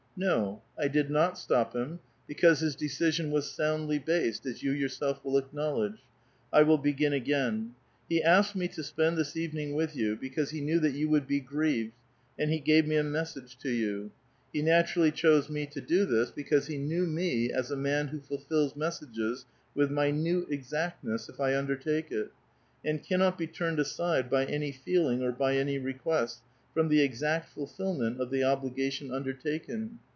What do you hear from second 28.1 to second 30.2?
of the obligation undertaken.